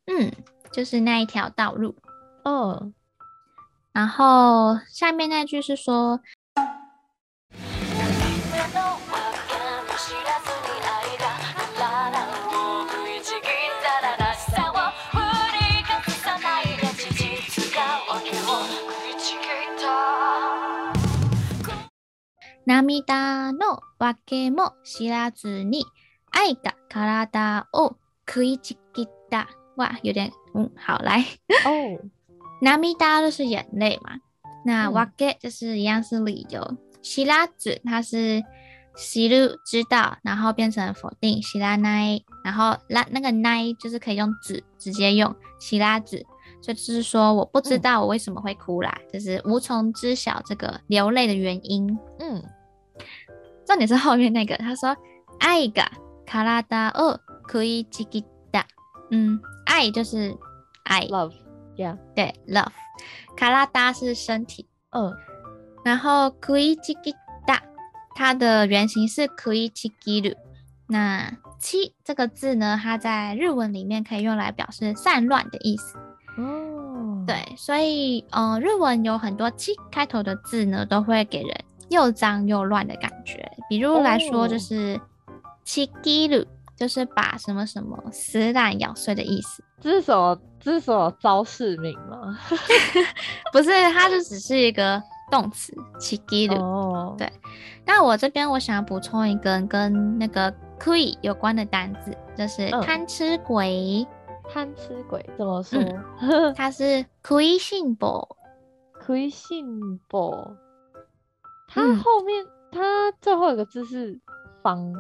[0.06, 0.32] 嗯，
[0.72, 1.96] 就是那一条道路，
[2.44, 2.94] 嗯，
[3.92, 6.20] 然后下面那句是说。
[22.66, 25.86] 涙の訳も知らずに
[26.32, 27.98] 爱が体を
[28.28, 29.48] 食いちぎった。
[29.76, 30.32] 哇，有点。
[30.54, 31.26] 嗯，好来。
[31.66, 32.00] 哦。
[32.62, 34.20] 涙就是眼泪嘛，
[34.66, 36.78] 那訳就是一样是理由。
[37.02, 38.42] 知らず它是
[38.96, 41.42] 知る知道，然后变成否定。
[41.42, 45.36] 知らない，然后那那个ない就是可以用子直接用。
[45.60, 46.26] 知らず，
[46.63, 51.99] 所以就是说我不知道我为什么会哭啦，嗯、就是无从知晓这个流泪的原因。
[52.19, 52.43] 嗯。
[53.67, 54.97] 重点是后面那个，他说
[55.41, 55.87] 爱が
[56.27, 58.65] 体を食いちぎった。
[59.11, 60.35] 嗯，爱就是
[60.85, 62.73] 爱，love，yeah，对，love。
[63.37, 65.15] 体是身体，嗯，
[65.85, 67.61] 然后食いちぎった，
[68.15, 70.37] 它的原型是食いちぎる。
[70.89, 75.99] 那ち这个字呢，它在日文里面可以用来表示散乱的意思。
[77.23, 81.55] 哦，对，所以呃，日文有很多ち开头的字呢，都会给人。
[81.91, 85.01] 又脏又乱的感觉，比如来说就是“
[85.65, 86.45] ちぎる”，
[86.77, 89.65] 就是把什么什么撕烂、咬碎的意思。
[89.81, 90.39] 这是什么？
[90.61, 92.39] 这是什么招式名吗？
[93.55, 96.61] 不是，它就只是一个动词“ちぎる”。
[96.61, 97.33] 哦，对。
[97.87, 104.07] 那我这边我想要补充一个跟那个“食い”有关的单字，就是贪吃鬼。
[104.49, 105.79] 贪、嗯、吃鬼怎么说？
[106.21, 108.27] 嗯、它是“食いしん坊”。
[109.05, 110.57] 食いしん坊。
[111.69, 114.19] 它后面，它最后一个字是“
[114.63, 114.95] 方”，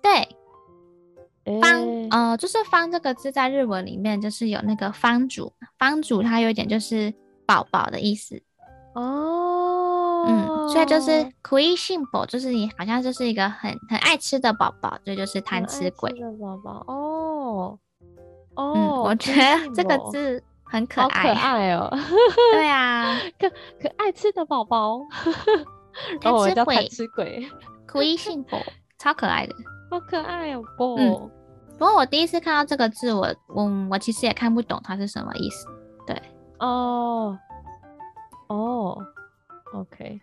[0.00, 0.28] 对，
[1.44, 7.12] 欸、方，呃，就是“方”这个字在日文里面就是有那个方主，方主它有一点就是
[7.44, 8.40] 宝宝的意思
[8.94, 11.10] 哦，嗯，所以就是
[11.42, 17.78] 食いしん坊，就是你好像就是一个很很爱吃的宝宝，这就是贪吃鬼的宝宝哦，
[18.54, 21.90] 哦、嗯，我觉得这个字很可爱，可爱哦，
[22.52, 25.00] 对啊， 可可爱吃的宝宝。
[26.20, 27.48] 然后我叫贪吃鬼，
[27.88, 28.60] 食いしん坊，
[28.98, 29.54] 超可爱的，
[29.90, 30.62] 好可爱哦！
[30.78, 31.30] 不、嗯，
[31.76, 35.66] 不过我第一次看到这个字，我我我其实也看不懂它是什么意思。
[36.06, 36.22] 对，
[36.60, 37.36] 哦，
[38.48, 38.98] 哦，
[39.74, 40.20] OK，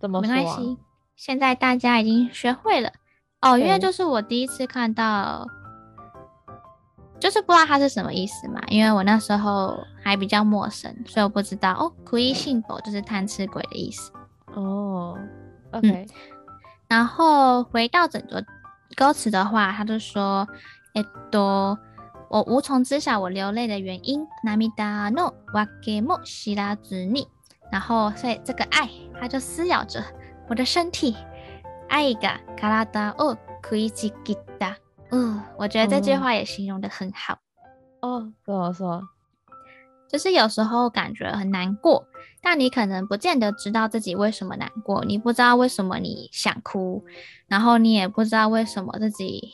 [0.00, 0.36] 怎么说、啊？
[0.36, 0.78] 没关系，
[1.16, 2.90] 现在大家已经学会了
[3.42, 3.58] 哦。
[3.58, 5.46] 因为就是我第一次看到，
[7.22, 11.92] 就是不知道它是什么意思嘛，因为我那时候还比较陌生，所以我不知道哦。
[12.04, 14.12] 食いしん坊就是贪吃鬼的意思。
[14.54, 15.18] 哦、
[15.72, 16.08] oh，OK，嗯，
[16.88, 18.44] 然后回到整个
[18.96, 20.46] 歌词的话，他就说，
[20.94, 21.76] えっと，
[22.30, 27.26] 我无从知晓我流泪的原因，涙の訳も知らずに，
[27.70, 28.88] 然后所以这个爱，
[29.20, 30.02] 它就撕咬着
[30.48, 31.16] 我的身体，
[31.88, 34.76] 爱が体を食いちぎった，
[35.13, 37.37] 嗯，我觉得这句话也形容的很好。
[38.01, 39.07] 哦，怎么说？
[40.09, 42.05] 就是有时候感觉很难过，
[42.41, 47.03] 但你可能不见得知道自己为什么难过，你不知道为什么你想哭，
[47.47, 49.53] 然后你也不知道为什么自己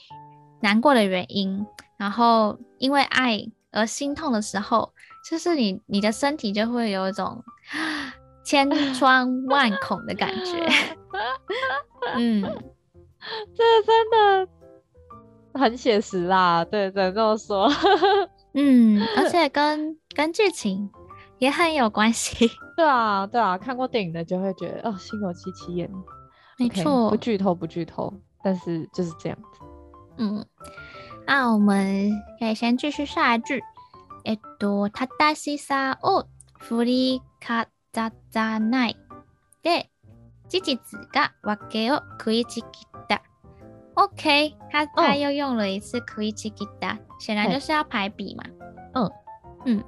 [0.61, 1.65] 难过的原因，
[1.97, 3.39] 然后因为爱
[3.71, 4.93] 而心痛的时候，
[5.29, 7.43] 就是你你的身体就会有一种
[8.43, 10.67] 千疮万孔的感觉。
[12.15, 12.41] 嗯，
[13.55, 14.47] 这真的
[15.58, 17.70] 很写实啦，对，只能这么说。
[18.54, 20.90] 嗯，而且跟跟剧情
[21.38, 22.50] 也很有关系。
[22.76, 25.90] 对啊，对啊，看过电影的就会觉得哦，心有戚戚焉。
[26.58, 29.60] 没错，okay, 不剧透不剧透，但是就是这样子。
[30.18, 30.46] 嗯，
[31.26, 33.62] 那我们可以先继续下一句。
[34.26, 36.24] えっと、正しさを
[36.58, 38.96] 振りかざさない
[39.62, 39.90] で、
[40.48, 43.22] 事実が訳を食いちぎった。
[43.98, 46.98] OK，他他又用了一次食いちぎった。
[47.20, 48.44] 显然就是要排比嘛，
[48.92, 49.10] 嗯
[49.64, 49.84] 嗯，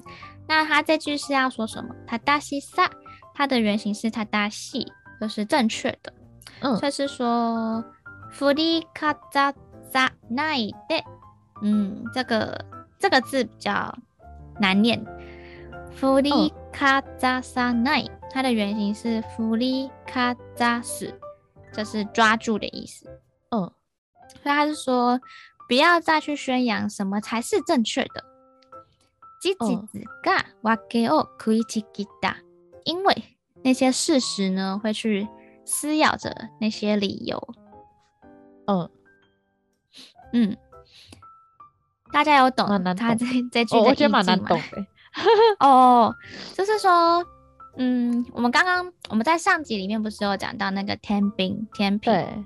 [0.49, 1.95] 那他这句是要说什么？
[2.07, 2.89] 正しさ，
[3.35, 4.87] 它的原型是正しい，
[5.21, 6.13] 就是正确的，
[6.61, 7.85] 嗯，所以是说
[8.33, 9.53] 振りかざ
[9.93, 11.03] さないで，
[11.63, 12.65] 嗯，这个
[12.99, 13.95] 这个字比较
[14.61, 15.05] 难念，
[16.01, 21.13] 振りかざさない，它的原型是振りかざす，
[21.73, 23.71] 就是抓住的意思，嗯，
[24.43, 25.21] 所以他是说。
[25.69, 28.25] 不要再去宣扬什么才是正确的。
[29.43, 32.37] 事実が訳を食いちぎった。
[32.85, 35.27] 因为那些事实呢，会去
[35.65, 37.37] 撕咬着那些理由。
[38.67, 38.89] 嗯
[40.33, 40.57] 嗯，
[42.13, 44.21] 大家有懂懂他这 这句的意境吗？
[44.21, 44.87] 哦，我觉得蛮难懂的。
[45.59, 46.15] 哦，
[46.55, 47.27] 就是说，
[47.77, 52.45] 嗯，我们刚刚我们在上集里面不是有讲到那个天平，天平，对，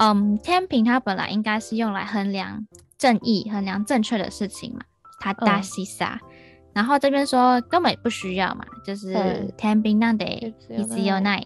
[0.00, 4.80] 嗯，天平它本来应该是用来衡量正义、衡量正确的事情嘛，
[5.20, 6.28] 它大西沙，嗯、
[6.72, 11.44] 然后这边说根本不需要嘛，就是天平那得一直有奈，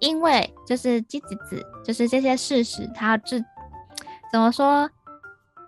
[0.00, 3.38] 因为就是吉子子，就是这些事实，它就
[4.32, 4.90] 怎么说，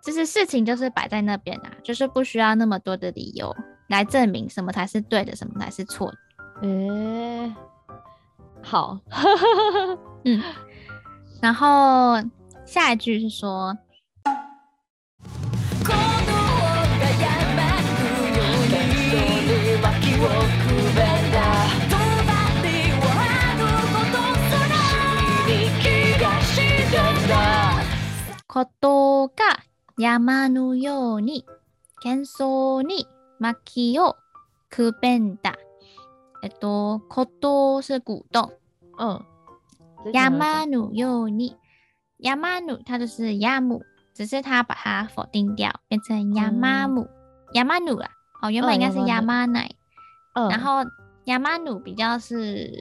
[0.02, 3.54] 就是事情就是摆在那边啊，就是不需要那么多的理由。
[3.88, 6.16] 来证明什么才是对的，什么才是错的。
[6.62, 6.88] 诶、
[7.40, 7.54] 欸，
[8.62, 8.98] 好，
[10.24, 10.42] 嗯，
[11.44, 12.16] 然后
[12.64, 13.76] 下一句是说，
[28.46, 29.34] ことが
[29.98, 31.44] 山のように
[32.02, 33.06] 喧騒に
[33.38, 34.16] 薪を
[34.70, 35.56] くべんだ。
[36.42, 38.50] えっと、こと是鼓动，
[38.98, 39.20] 嗯，
[40.13, 41.55] 山のように，
[42.21, 43.81] 山の它就是ヤム，
[44.13, 47.07] 只是它把它否定掉，变成ヤマム，
[47.53, 48.09] ヤマヌ啦。
[48.41, 49.69] 哦，原本应该是ヤマナ，
[50.33, 50.83] 嗯，然后
[51.25, 52.71] ヤマヌ比较是，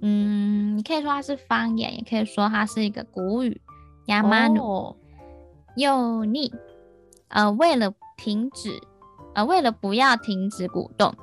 [0.00, 3.60] 嗯，你可以说它是方言，也可以说它是一个古语。
[4.06, 4.60] ヤマヌ
[5.76, 6.52] ように，
[7.28, 8.80] 呃，为了停止。
[9.32, 11.14] 呃，为了不要停止鼓动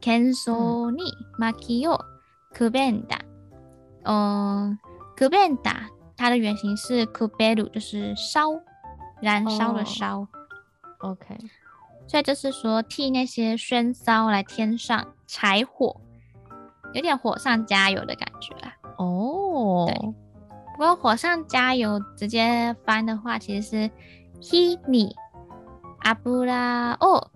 [0.00, 2.00] 喧騒に薪を
[2.52, 3.20] くべんだ。
[4.02, 4.76] 嗯，
[5.16, 8.60] くべんだ，它的原型是くべる，就是烧，
[9.20, 10.26] 燃烧的烧。
[10.98, 11.36] Oh, OK，
[12.06, 16.00] 所以就是说替那些喧骚来添上柴火，
[16.92, 18.76] 有点火上加油的感觉啦。
[18.98, 19.88] 哦，oh.
[19.88, 20.14] 对。
[20.74, 23.90] 不过火上加油直接翻的话，其实是
[24.40, 25.14] 火に
[26.02, 27.30] 油を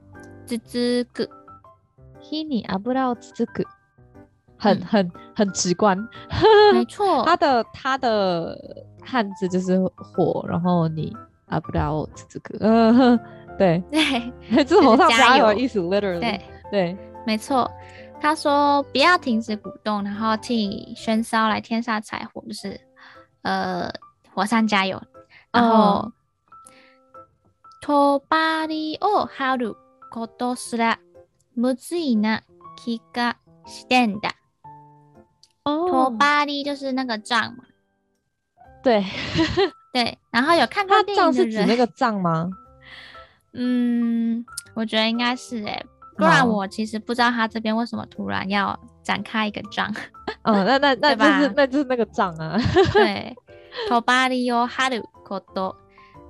[0.46, 1.28] つつく，
[2.20, 3.46] 火に油をつ
[4.60, 5.96] つく，很很很直观，
[6.72, 8.56] 没 错，它的它的
[9.04, 11.14] 汉字就是火，然后你
[11.48, 11.60] 油
[11.92, 13.18] をつつく，嗯，
[13.58, 17.70] 对对， 这是火上加油的意思，literally，对对，没错。
[18.20, 22.80] 他说不要停止鼓动，然后替喧骚来添上柴火，就是
[23.42, 23.90] 呃
[24.34, 25.00] 火上加油，
[25.52, 26.12] 然后
[27.82, 29.76] 飞针を张る。
[30.08, 31.00] ことすら
[31.56, 32.44] むずいな
[32.76, 34.34] 気がしてんだ。
[35.64, 37.64] 哦，飞针就是那个杖嘛。
[38.82, 39.04] 对，
[39.92, 40.16] 对。
[40.30, 42.48] 然后有看过电影的人，杖是指那个杖吗？
[43.52, 45.82] 嗯，我觉得应该是哎，
[46.16, 49.92] 不然我其实不知道他这边为什么突然要展开一个杖。
[50.42, 52.56] 嗯，那那那 就是那就是那个杖啊。
[52.92, 53.34] 对，
[53.88, 55.74] 飞针を张ること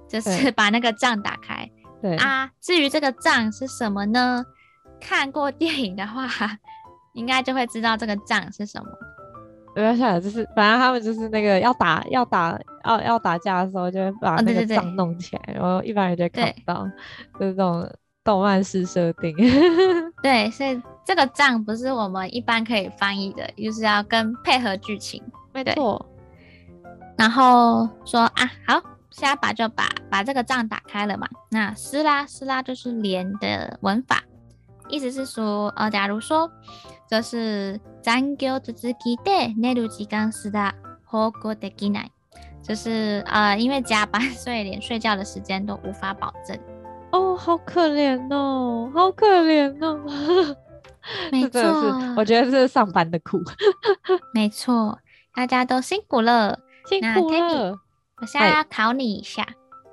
[0.09, 1.69] 就是把那个杖打开。
[2.01, 4.45] 对啊，至于这个杖是什么呢？
[5.01, 6.27] 看过电影的话，
[7.13, 8.87] 应该就会知道这个杖是什么。
[9.74, 16.86] 不要想，就是反正他们就是那个要打要打要要打架的时候，就会把那个杖弄起来，然后一般人就看不到，
[17.40, 17.90] 就是这种
[18.24, 19.36] 动漫式设定。
[20.22, 25.22] 对，所以这个杖不是我们一般可以翻译的，就是要跟配合剧情。
[25.54, 26.06] 没错。
[27.18, 28.82] 然后说啊，好。
[29.12, 34.24] 下把就把把这个杖打开了嘛，那撕拉撕拉就是连的文法，
[34.88, 36.50] 意思是说，呃，假如说
[37.11, 40.75] 这是残业続きで寝る时间すら
[41.11, 42.11] 保护できない，
[42.63, 46.59] 就是呃，因为加班，所以连睡觉的时间都无法保证。
[47.13, 50.57] 哦，好可怜哦，好可怜哦。
[51.31, 51.61] 没错，
[52.17, 53.39] 我觉得这是上班的苦。
[54.35, 54.99] 没错，
[55.33, 57.79] 大家都辛苦了，辛苦了。
[58.21, 59.47] 我现在要考你一下，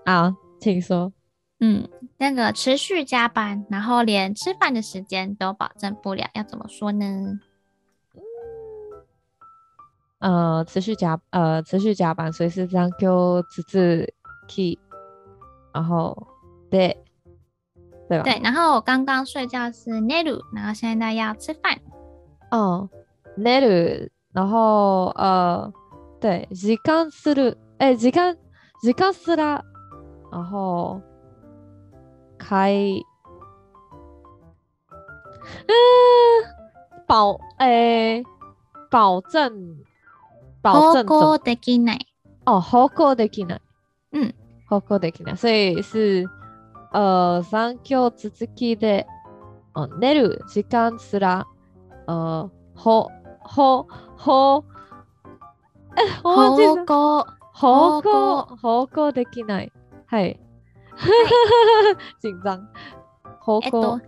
[0.06, 1.14] 好，请说。
[1.60, 7.40] 嗯， 那个持续加班，然后连吃饭的时间都保证不了，要怎么说呢？
[10.20, 13.08] 呃，持续加，呃，持续加班，所以是残业
[13.68, 14.08] 続
[14.48, 14.80] き，
[15.74, 16.16] 然后
[16.70, 16.98] 对，
[18.08, 18.24] 对吧？
[18.24, 21.78] 对，然后我刚刚睡觉是寝る，然后现在要吃饭。
[22.52, 22.90] 哦，
[23.38, 25.74] 寝る，然后呃，
[26.22, 27.58] 对，时间する。
[27.80, 28.38] 哎，时间
[28.82, 29.62] 时间すら，
[30.32, 31.02] 然后
[32.39, 32.73] 开，
[35.67, 35.75] 嗯，
[37.07, 38.23] 保哎，
[38.91, 39.77] 保证
[40.63, 42.07] 保证保护できない
[42.47, 43.61] 哦，保护できない，
[44.13, 44.35] 嗯，
[44.69, 46.27] 保护できない，所以是
[46.93, 49.07] 呃，残业続きで，
[49.75, 51.47] 哦，寝る时间すら，
[52.07, 52.51] 呃。
[52.79, 53.11] ほ、
[53.41, 54.63] ほ、ほ、
[55.97, 56.07] え。
[56.23, 59.73] 方向、方向、方向できない。
[60.07, 60.39] はい。
[62.20, 62.68] 紧张。
[63.42, 64.02] 方えっと向。、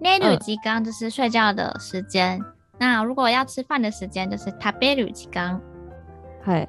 [0.00, 2.40] 寝る时间就是睡觉的时间。
[2.78, 5.60] 那如果要吃饭的时间，就是食べる时间。
[6.44, 6.68] はい。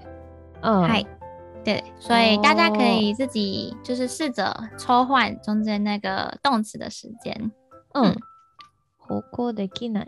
[0.62, 0.84] 嗯。
[0.88, 1.04] 嗨，
[1.64, 7.51] 对，所以大家可以自己就是试着抽换中间那个动词的时间。
[7.93, 8.16] 嗯。
[9.06, 10.08] 方向できない。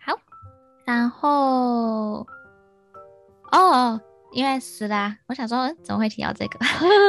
[0.00, 0.18] 好，
[0.84, 2.26] 然后
[3.52, 4.00] 哦，
[4.32, 6.58] 因为是啦，我想说，嗯怎么会提到这个？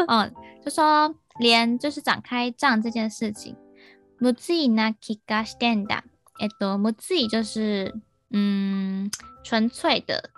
[0.07, 0.31] 嗯，
[0.63, 3.55] 就说 连就是展开帐这件事情，
[4.19, 6.03] むずいな気がしてんだ。
[6.39, 7.93] えっと，むずい就是
[8.31, 9.09] 嗯，
[9.43, 10.31] 纯粹的，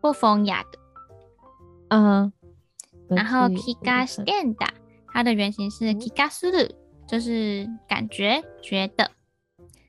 [0.00, 0.78] 不风雅的。
[1.88, 2.32] 嗯。
[3.08, 4.68] 然后気がしてんだ，
[5.12, 6.76] 它的原型是気がする，
[7.08, 9.10] 就是感觉、觉得。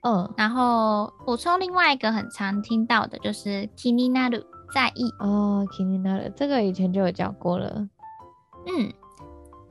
[0.01, 0.33] 嗯。
[0.35, 5.11] 然后补充另外一个很常听到的就是気になる，在意。
[5.19, 7.87] 哦，気になる，这个以前就有讲过了。
[8.65, 8.91] 嗯，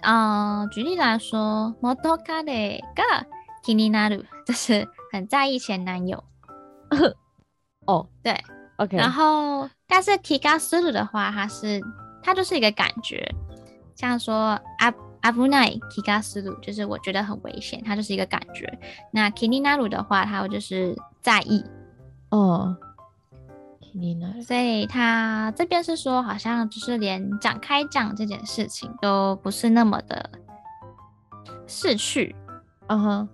[0.05, 3.27] 呃，举例来说，元彼が
[3.63, 6.25] 気になる，就是很在意前男友。
[7.87, 8.43] 哦，对，
[8.79, 8.97] OK。
[8.97, 11.81] 然后，但是気がする的话，它是
[12.23, 13.29] 它就是一个感觉，
[13.95, 18.79] 像说あ危ない気がする，就是我觉得很危险，它就是一个感觉。
[19.13, 21.65] 那気になる的话，它就是在意。
[22.31, 22.77] 哦，
[23.95, 24.43] 気になる。
[24.43, 30.31] 所以他这边是说，好像就是连展开讲这件事情都不是那么的
[31.67, 32.35] 识趣。
[32.89, 33.29] 嗯哼，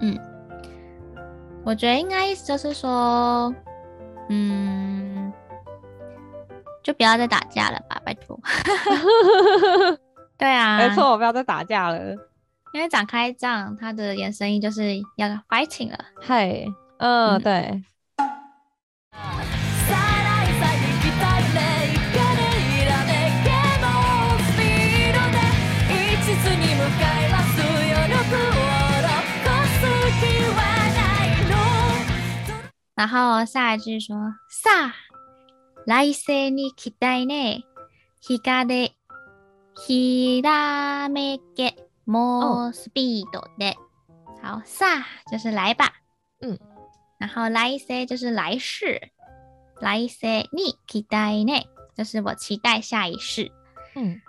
[0.00, 0.18] 嗯，
[1.64, 3.54] 我觉得应该意思就是说，
[4.28, 5.32] 嗯，
[6.82, 8.38] 就不要再打架了吧，拜托。
[10.36, 12.16] 对啊，没错，我不要再打架了。
[12.74, 15.98] 因为展开仗，它的延伸意就是要 fighting 了。
[16.20, 16.64] 嗨，
[16.98, 17.82] 嗯，嗯对。
[32.94, 34.94] 然后下一句说：“さあ、
[35.86, 37.64] 来世に期待ね。
[38.20, 38.94] 光、
[39.86, 41.76] ひらめけ、
[42.06, 43.76] もうスピードで。
[44.42, 45.92] 好，さ就是来吧。
[46.40, 46.58] 嗯，
[47.18, 49.12] 然后来世就是来世。
[49.80, 53.52] 来世に期待ね，就是我期待下一世。
[53.94, 54.20] 嗯，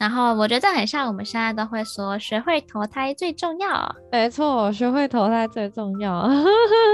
[0.00, 3.96] 然后我觉得这很像我们现在都会说，学会投胎最重要。
[4.12, 6.28] 没错，学会投胎最重要。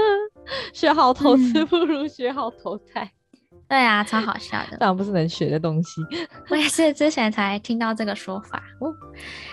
[0.73, 3.03] 学好投资不如学好投胎。
[3.51, 4.77] 嗯、对啊，超好笑的。
[4.77, 6.01] 当然不是能学的东西。
[6.49, 8.63] 我也是之前才听到这个说法。
[8.79, 8.93] 哦，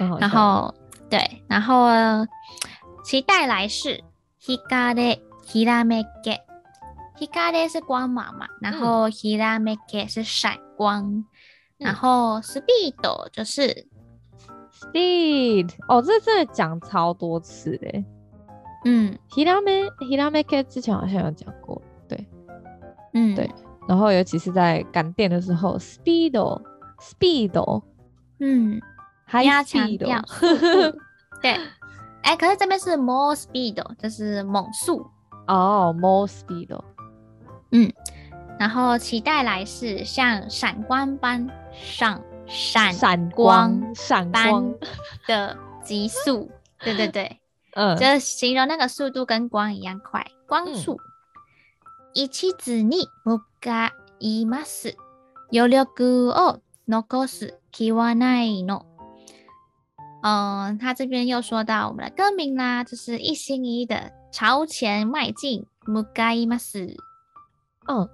[0.09, 0.73] 好然后
[1.09, 1.89] 对，然后
[3.05, 4.01] 期待来世。
[4.43, 6.39] ひかれ、ひらめけ。
[7.19, 11.25] ひかれ是光芒嘛，然后ひらめけ是闪光，嗯、
[11.79, 13.87] 然后スピード就是
[14.73, 15.71] speed。
[15.89, 18.05] 哦，这真的讲超多次嘞。
[18.85, 22.27] 嗯，ひらめ、ひらめけ之前好像有讲过，对，
[23.13, 23.51] 嗯，对。
[23.87, 27.83] 然后尤其是在赶电的时候，speed，speed，
[28.39, 28.81] 嗯，
[29.25, 30.23] 还要强调
[31.43, 31.53] 对，
[32.23, 35.05] 哎、欸，可是这边是 more speed，就是猛速
[35.47, 36.69] 哦，more speed。
[37.73, 37.93] 嗯，
[38.59, 44.75] 然后期待来世像闪光般 闪闪闪光闪光
[45.27, 47.41] 的急速，对对对，
[47.75, 50.99] 嗯，就是形容那个速度跟光一样快，光速。
[52.13, 54.97] 一途に向かいます。
[55.53, 58.85] 余力を残す気はないの。
[60.23, 66.97] 嗯，他这边又说到我们的歌名啦，就是一心一意的朝前迈进，向かいます。
[67.87, 68.09] 嗯，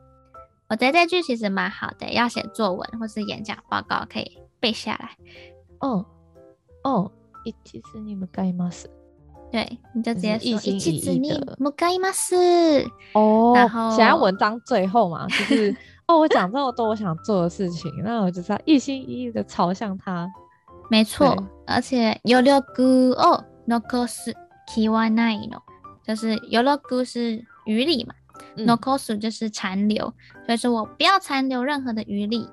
[0.70, 5.16] 我觉得这句其实蛮好的，要写作文或是演讲报告可以背下来。
[5.78, 6.04] 嗯，
[6.82, 7.10] 哦，
[7.44, 8.86] 一途に向かいます。
[9.52, 12.84] 对，你就直接说一心一意的向かいます。
[13.12, 15.76] 哦，然后写在文章最后嘛，就 是
[16.08, 20.28] 哦，我讲这么多我想做的事情，那我就是要一心一意的朝向它。
[20.90, 21.36] 没错，
[21.66, 24.34] 而且余力を残す
[24.68, 25.60] 気はないの，
[26.04, 28.14] 就是余力是余力嘛。
[28.56, 30.12] 残す就是残留，
[30.46, 32.48] 所以说我不要残留任何的余力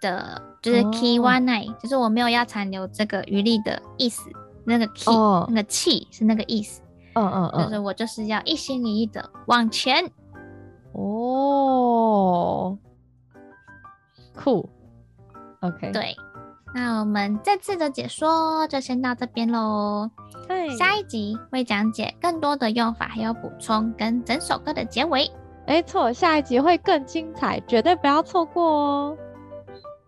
[0.00, 4.30] 的，就是気はない，就是我没有要残留这个余力的意思。
[4.68, 6.82] 那个气，哦、那个气是那个意思。
[7.14, 10.10] 嗯嗯嗯，就是我就是要一心一意的往前。
[10.92, 12.76] 哦，
[14.34, 14.68] 酷。
[15.60, 16.16] OK，对，
[16.73, 20.09] 那我们这次的解说就先到这边喽。
[20.47, 25.29] 对，下一集会讲解更多的用法，还有补充跟整首歌的结尾。
[25.67, 29.17] 没错，下一集会更精彩，绝对不要错过哦。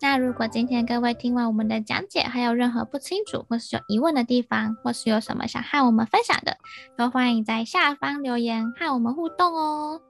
[0.01, 6.57] 那如果今天各位听完我们的讲解，还有任何不清楚或是有疑问的地方，或是有什么想和我们分享的，
[6.97, 10.01] 都欢迎在下方留言和我们互动哦。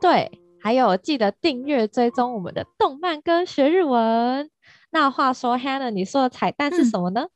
[0.00, 4.50] 对，还有记得订阅追踪我们的动漫歌学日文。
[4.90, 7.22] 那话说，Hannah，你说的彩蛋是什么呢？
[7.22, 7.30] 嗯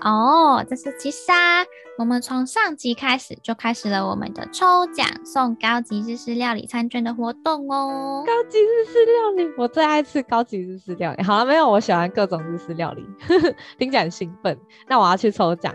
[0.00, 1.64] 哦，这是其实啊，
[1.98, 8.22] 我们从上集开始就开始了我们的抽奖送高级日式料理餐券的活动哦。
[8.26, 11.22] 高级日式料理，我最爱吃高级日式料理。
[11.22, 13.04] 好了，没有，我喜欢各种日式料理，
[13.78, 14.58] 听起来很兴奋。
[14.88, 15.74] 那我要去抽奖，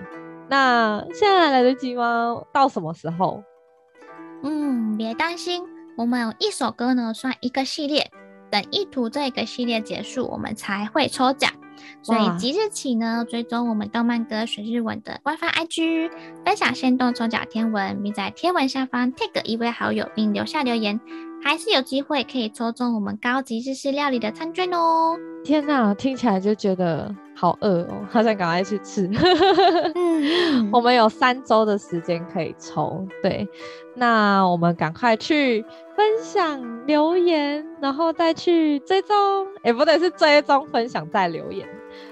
[0.50, 2.42] 那现在还来得及吗？
[2.52, 3.44] 到什么时候？
[4.44, 5.64] 嗯，别担心，
[5.98, 8.10] 我们有一首歌呢，算一个系列，
[8.52, 11.52] 等意图这个系列结束，我们才会抽奖。
[12.02, 16.12] 所以即日起呢，追踪我们动漫歌学日文的官方 IG，
[16.46, 21.00] 分享先动抽奖天文，并在天文下方 tag 一位好友，并留下留言，
[21.44, 25.18] 还是有机会可以抽中我们高级日式料理的餐券哦！
[25.44, 29.10] 天哪，听起来就觉得好饿哦， 好想赶快去吃。
[29.96, 33.48] 嗯， 我们有三周的时间可以抽，对，
[33.96, 35.66] 那我们赶快去
[35.96, 39.16] 分享留言，然后再去追踪，
[39.64, 41.68] 也、欸、不对，是追踪分享再留言。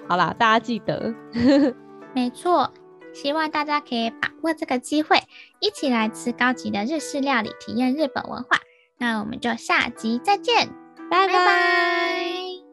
[0.07, 1.13] 好啦，大家记得，
[2.15, 2.71] 没错，
[3.13, 5.21] 希望大家可以把握这个机会，
[5.59, 8.57] 一起来吃高级的日式料理，体验日本文化。
[8.97, 10.67] 那我们就下集再见，
[11.09, 11.33] 拜拜。
[11.33, 12.66] 拜拜。